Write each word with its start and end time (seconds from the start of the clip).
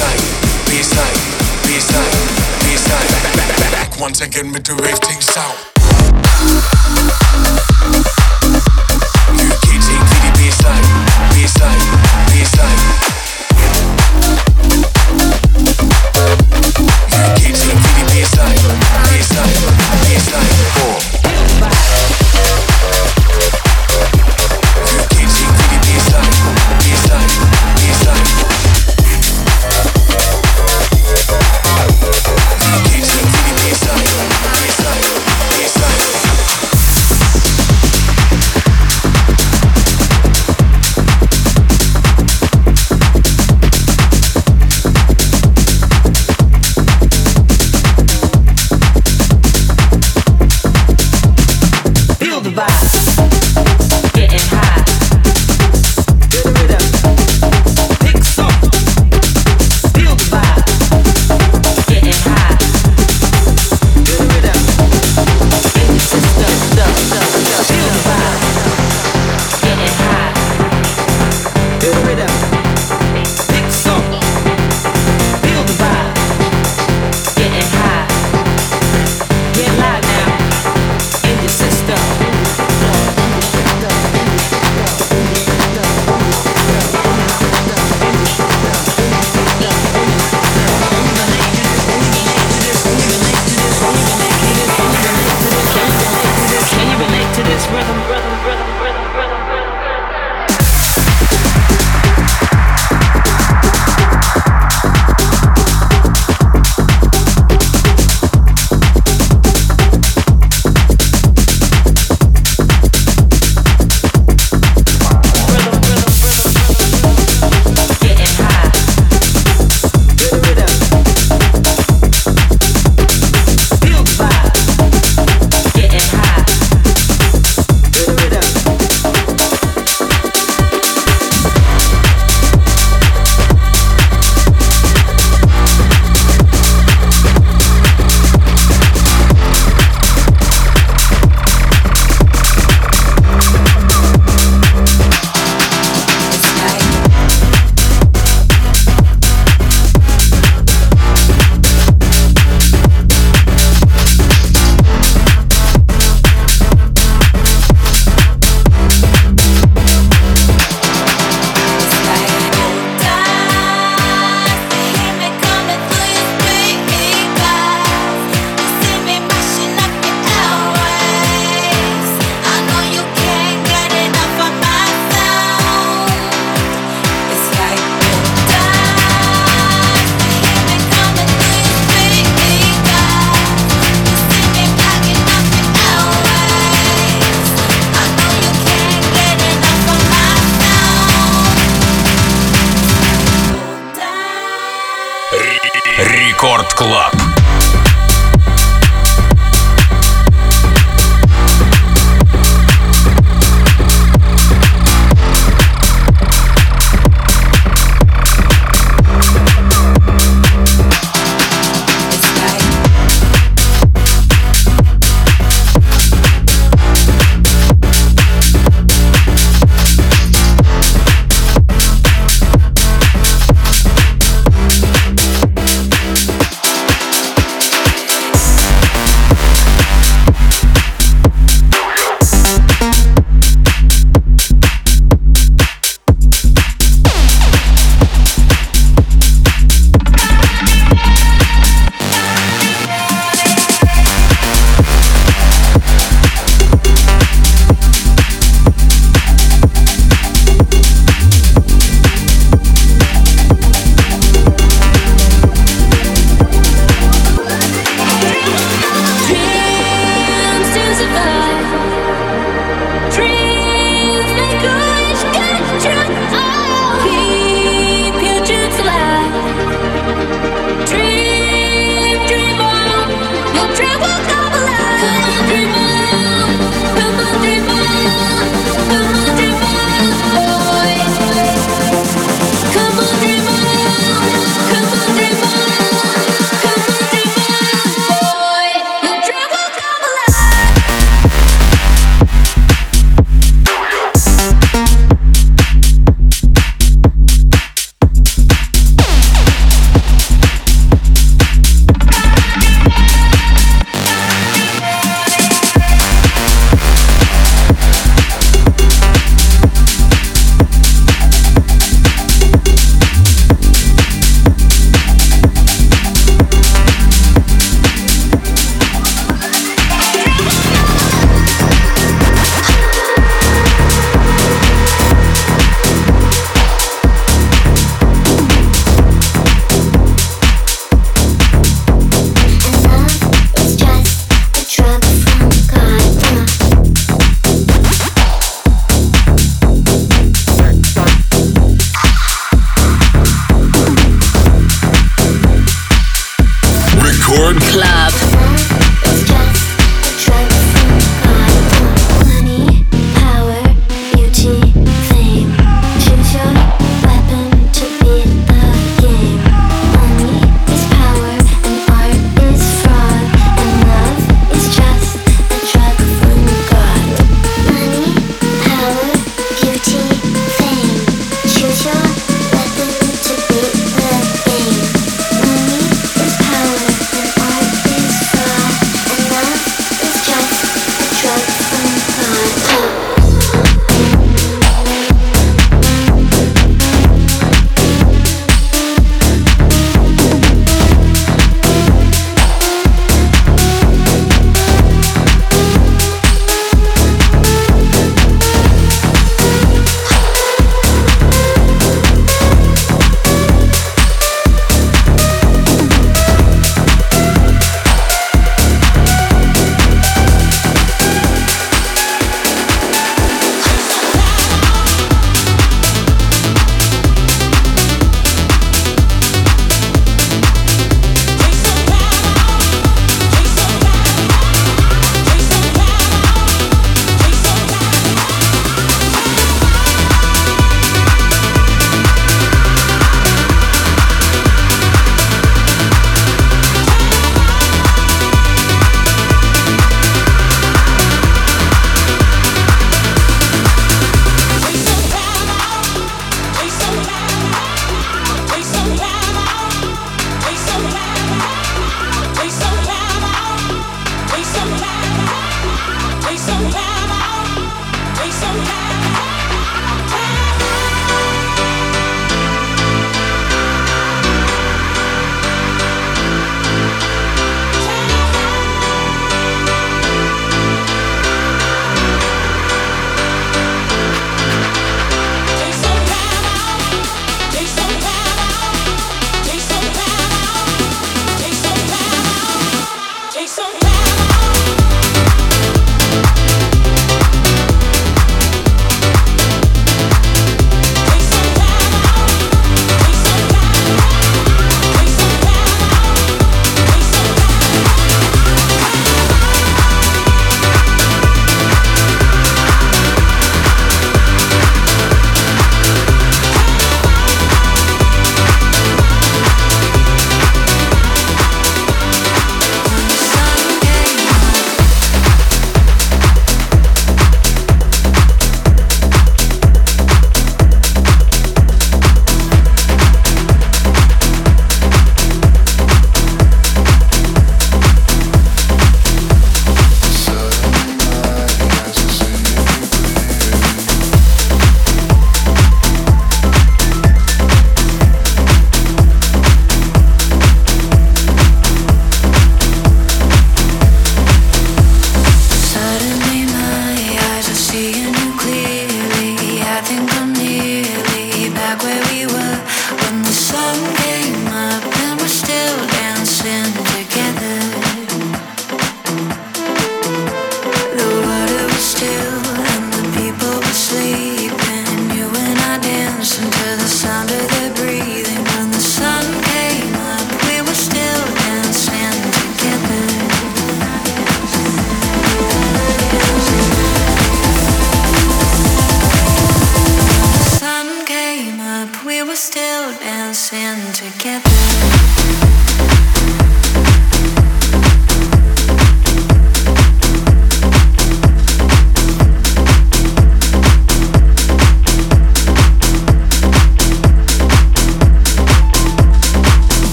side, 0.00 0.22
B 0.66 0.82
side, 0.82 1.18
B 1.66 1.78
side, 1.78 2.14
B 2.64 2.76
side. 2.76 3.08
Back, 3.12 3.36
back, 3.36 3.48
back, 3.58 3.72
back. 3.72 4.00
Once 4.00 4.20
again 4.20 4.52
with 4.52 4.64
the 4.64 4.74
wave 4.82 4.98
things 4.98 5.36
out. 5.36 6.79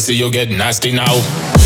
See 0.00 0.14
you 0.14 0.20
you'll 0.20 0.30
get 0.30 0.48
nasty 0.48 0.92
now. 0.92 1.59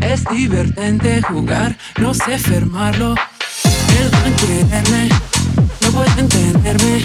Es 0.00 0.24
divertente 0.24 1.22
jugar, 1.22 1.76
no 1.98 2.14
sé 2.14 2.38
fermarlo. 2.38 3.14
Deben 3.88 4.34
quererme, 4.36 5.08
no 5.82 5.90
pueden 5.90 6.28
tenerme. 6.28 7.02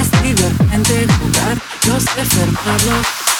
Es 0.00 0.22
divertente 0.22 1.06
jugar, 1.18 1.58
no 1.86 2.00
sé 2.00 2.24
fermarlo. 2.24 3.37